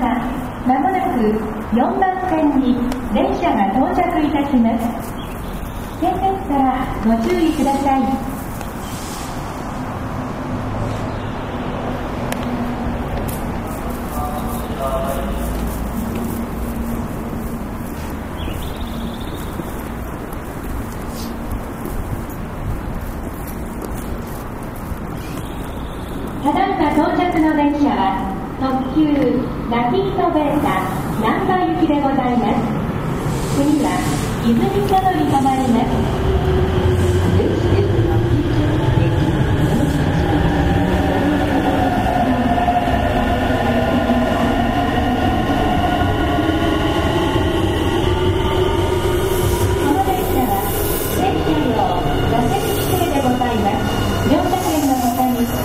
[0.00, 0.16] 様、
[0.66, 1.20] まもなく
[1.76, 2.74] 4番線に
[3.12, 5.20] 電車が到着いたします。
[6.00, 8.29] 点滅からご注意ください。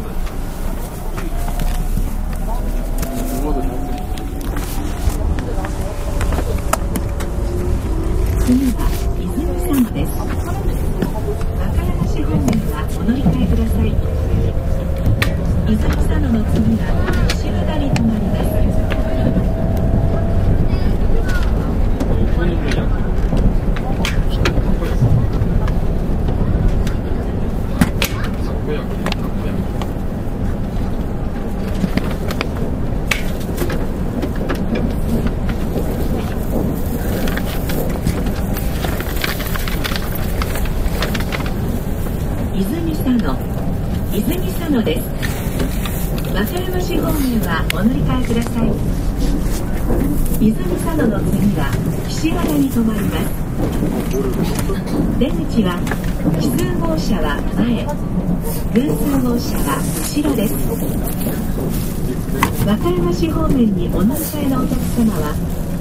[63.63, 65.33] 山市方面にお乗り換えのお客様は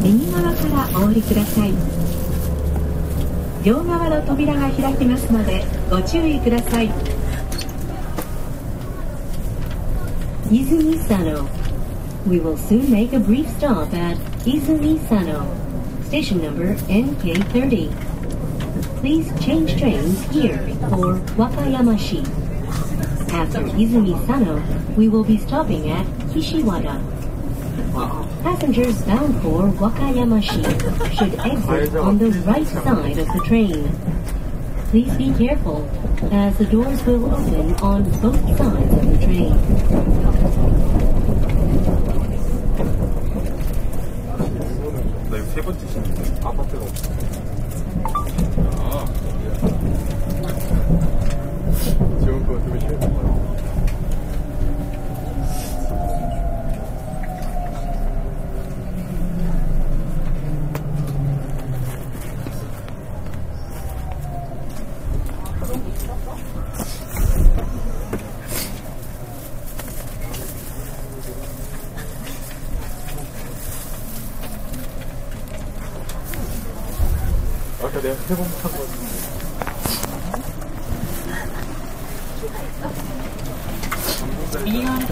[0.02, 1.72] 右側からお降りください
[3.64, 6.90] 両側の扉が開きますのでご注意ください
[10.52, 11.48] Izumi Sano.
[12.26, 15.48] We will soon make a brief stop at Izumi Sano,
[16.04, 17.90] station number NK30.
[19.00, 20.58] Please change trains here
[20.90, 22.22] for Wakayamashi.
[23.32, 24.60] After Izumi Sano,
[24.94, 27.21] we will be stopping at Kishiwada.
[28.43, 30.63] Passengers bound for Wakayamashi
[31.17, 33.89] should exit on the right side of the train.
[34.89, 35.87] Please be careful,
[36.31, 40.57] as the doors will open on both sides of the train.
[45.29, 47.09] 나 이거 세 번째 신인데 아파트가 없어
[48.77, 49.05] 아
[52.19, 53.50] 지금 거 되게 싫어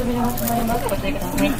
[0.00, 1.50] 扉が閉まりますご注意ください。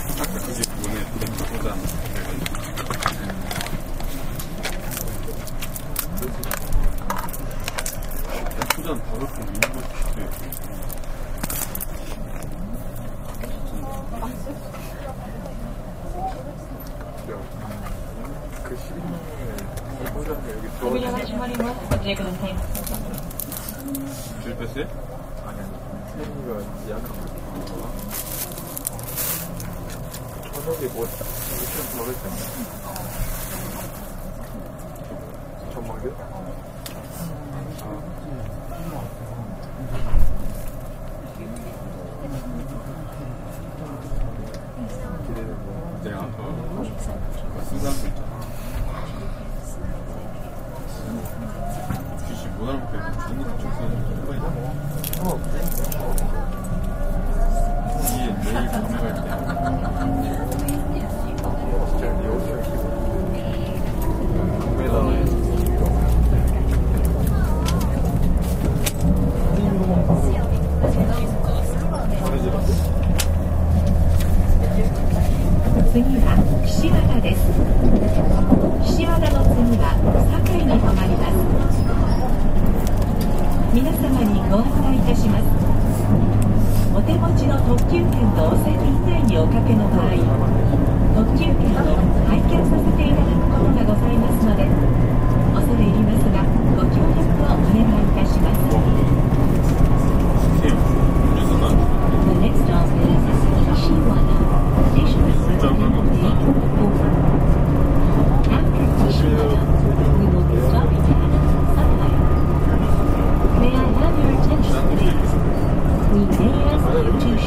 [55.22, 55.89] novo.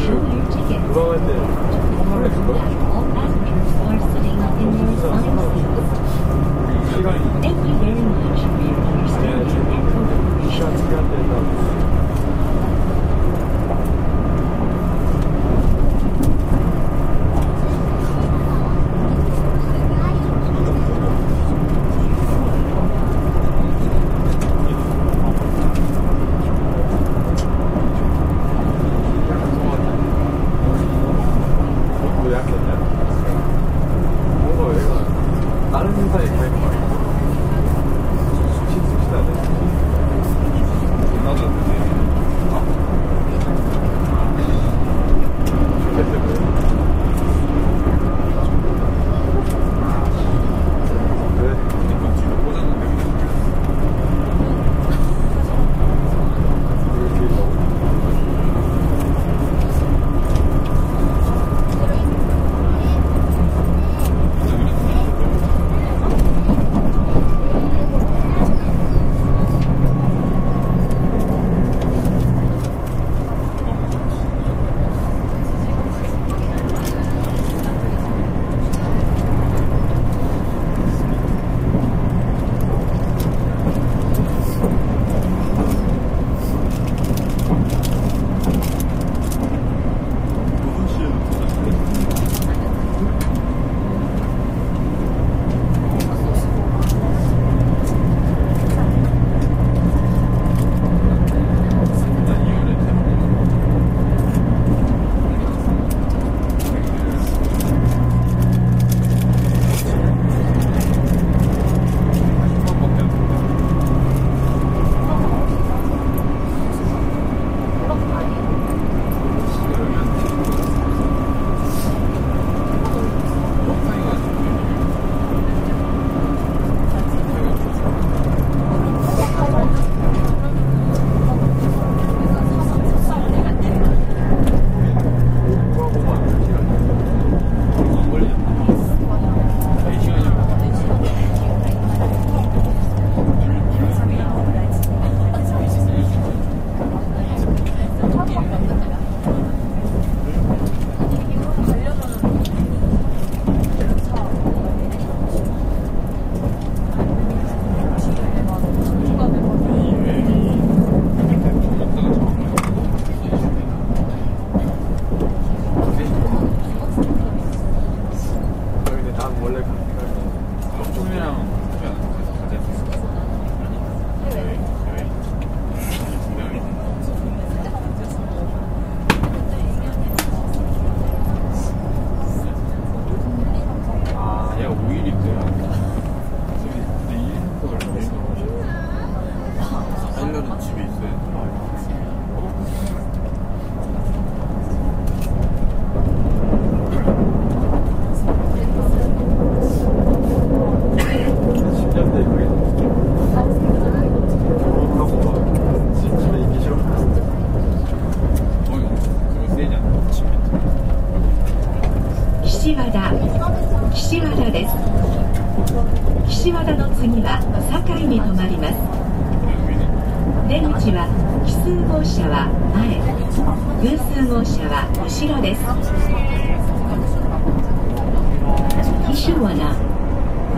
[0.03, 0.94] You to show your ticket.
[0.94, 1.72] 돌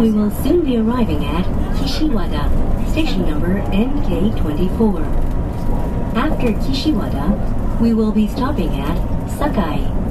[0.05, 1.45] We will soon be arriving at
[1.77, 5.01] Kishiwada, station number NK24.
[6.15, 8.97] After Kishiwada, we will be stopping at
[9.31, 10.04] Sakai.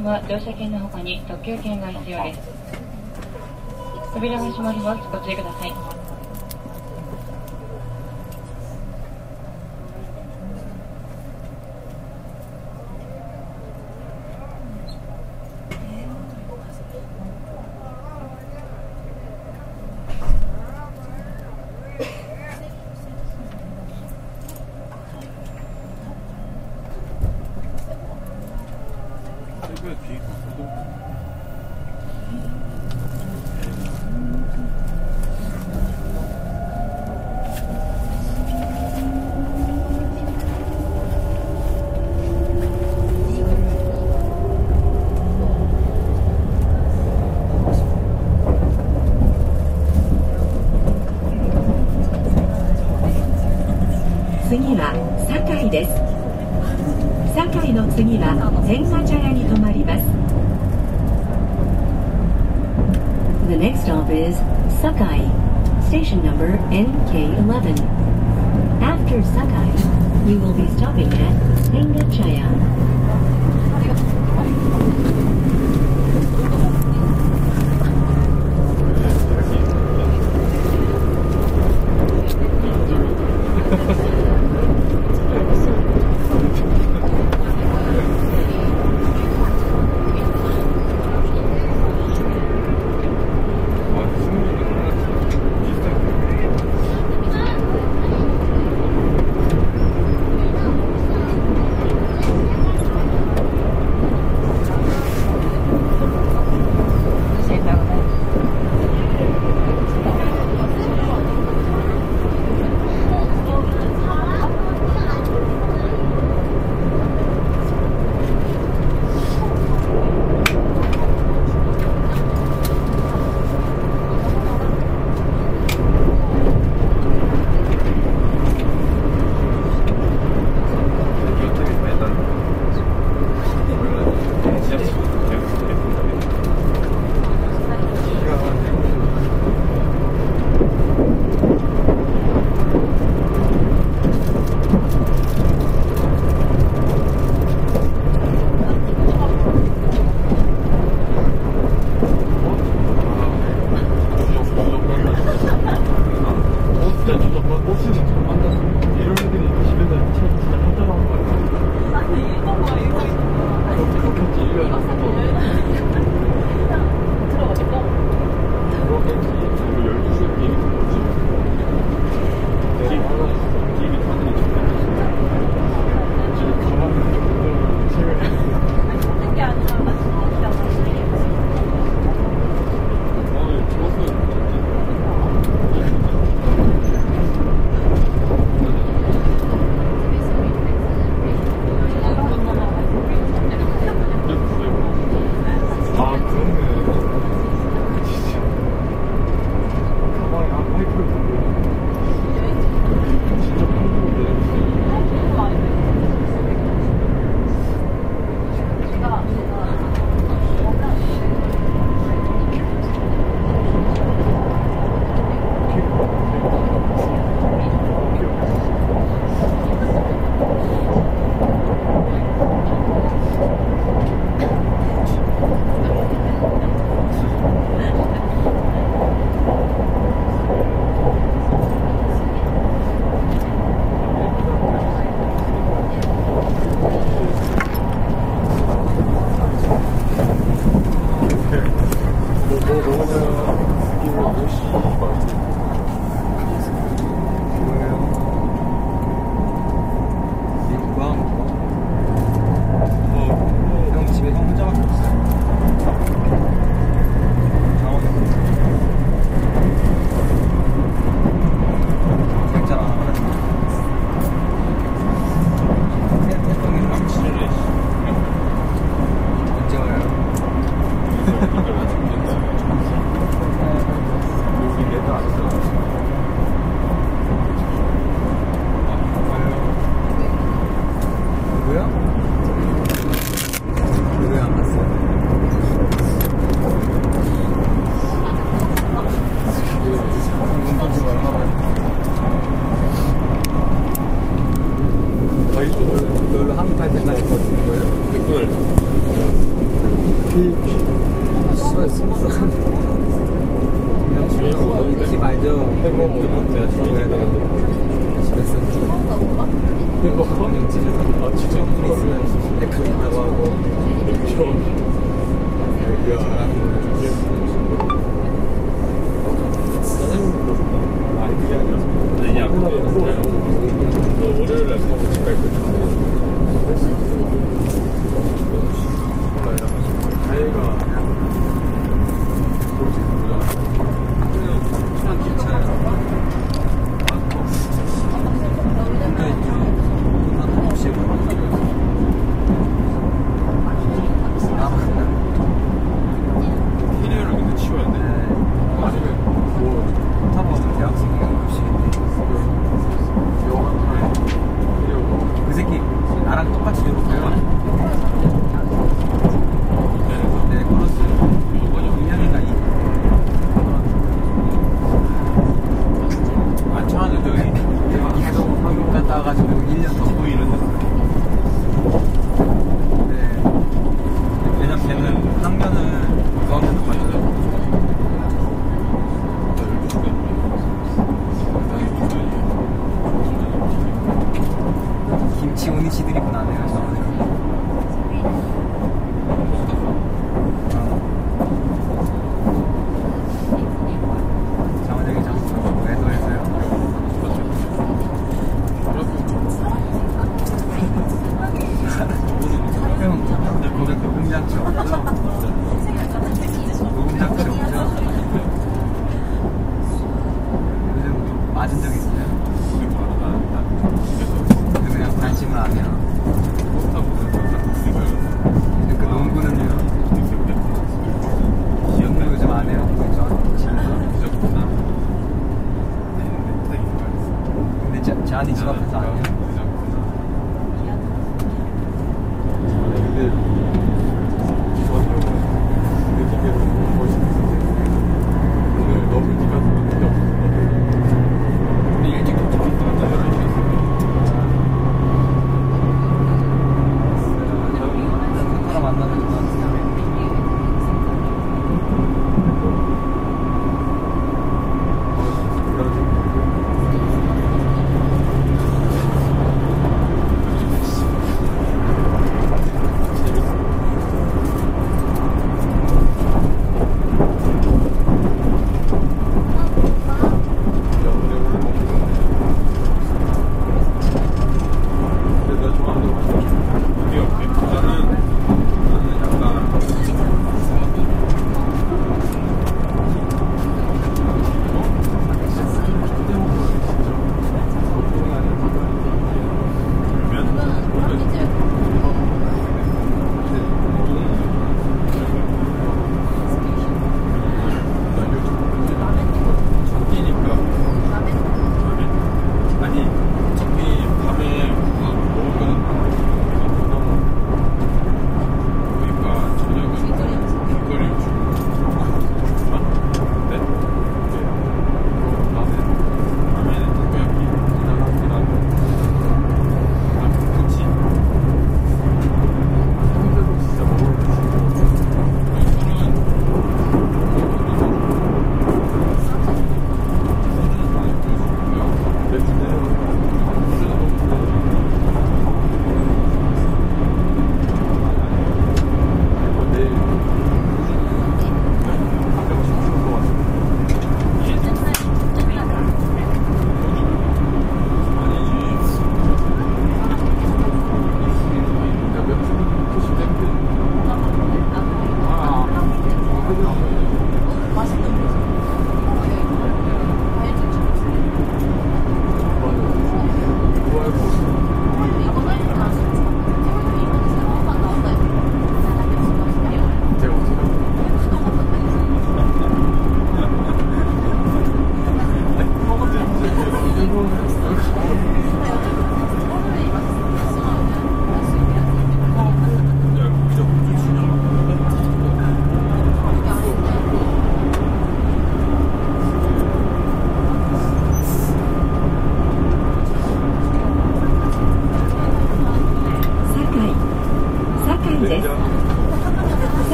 [0.00, 2.40] には乗車券の他に特急券が必要です。
[4.14, 5.08] 扉が閉まります。
[5.10, 5.89] ご注意ください。
[71.08, 71.29] Will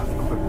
[0.00, 0.39] Bye.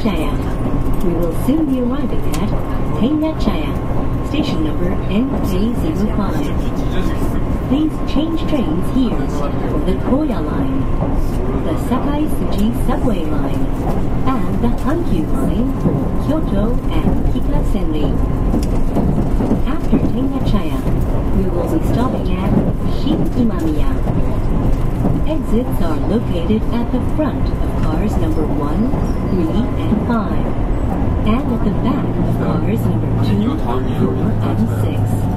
[0.00, 0.32] Tengachaya.
[1.04, 2.48] We will soon be arriving at
[2.96, 3.72] Tengachaya,
[4.28, 6.18] station number NK05.
[7.68, 9.50] Please change trains here for
[9.84, 10.80] the Koya line,
[11.64, 13.66] the Sakai Suji subway line,
[14.26, 15.94] and the Hankyu line for
[16.26, 18.08] Kyoto and Kita-Senri.
[19.66, 20.80] After Tengachaya,
[21.36, 22.50] we will be stopping at
[23.02, 23.90] Shin Imamiya.
[25.28, 28.90] Exits are located at the front of cars number 1,
[29.30, 29.50] 3,
[29.82, 30.30] and 5,
[31.26, 34.14] and at the back of cars number 2, 4,
[34.46, 35.29] and 6.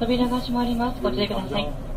[0.00, 1.02] 扉が閉まります。
[1.02, 1.89] ご注意ください。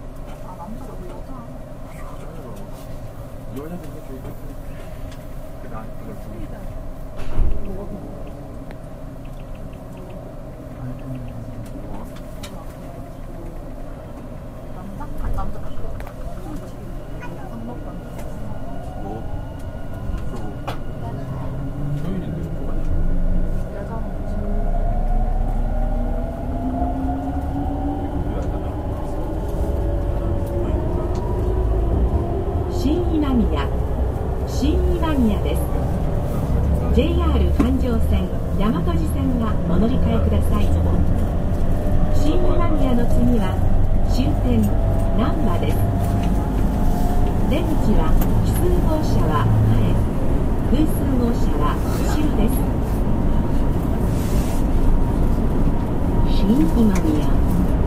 [56.83, 57.31] Imamiya.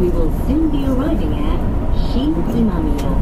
[0.00, 1.61] We will soon be arriving at
[2.09, 3.12] Shin Imamiya,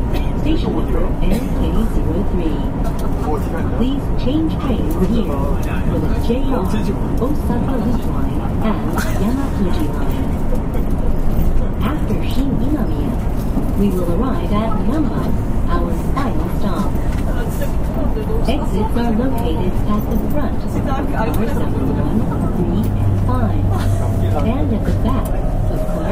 [0.41, 2.39] station number NK03.
[3.79, 5.35] Please change trains here
[5.91, 6.63] for the JR,
[7.19, 8.87] Osaka Loop Line, and
[9.19, 10.27] Yamatoji Line.
[11.83, 13.13] After Shin Imamiya,
[13.79, 15.23] we will arrive at Namba,
[15.75, 16.87] our final stop.
[18.47, 20.55] Exits are located at the front,
[20.87, 23.51] number 1, 3, and 5,
[24.47, 25.44] and at the back,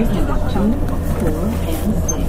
[0.00, 0.72] number 2,
[1.20, 1.28] 4,
[1.68, 2.21] and 6.「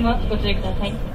[0.00, 1.09] もご注意ください。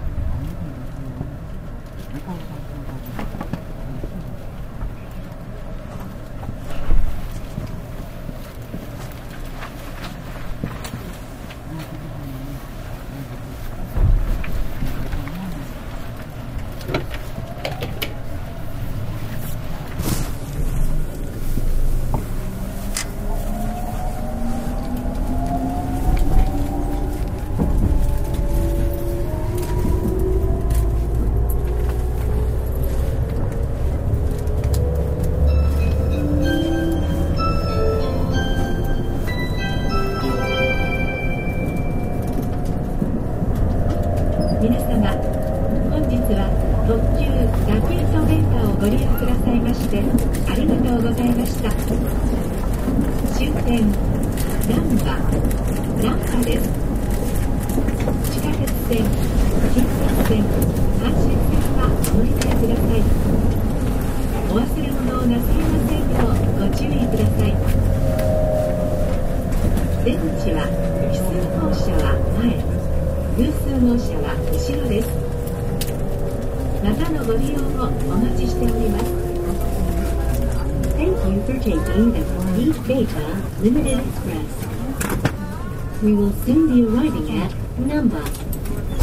[86.05, 88.21] We will soon be arriving at Namba,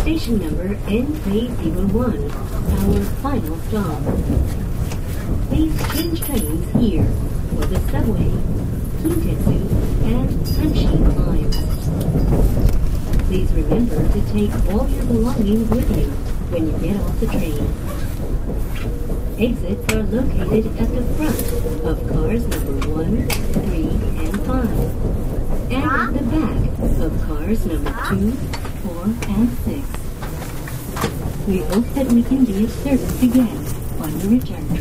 [0.03, 2.31] station number NK01,
[2.79, 4.03] our final stop.
[5.49, 7.05] Please change trains here
[7.49, 8.31] for the subway,
[9.03, 9.59] Kintetsu,
[10.05, 11.59] and Hanshin lines.
[13.27, 16.07] Please remember to take all your belongings with you
[16.53, 17.67] when you get off the train.
[19.41, 21.53] Exits are located at the front
[21.85, 23.91] of cars number 1, 3,
[24.25, 25.32] and 5,
[25.75, 26.57] and at the back
[27.01, 29.89] of cars number 2, 4, and 6.
[31.47, 33.67] We hope that we can be of service again
[34.01, 34.72] on the return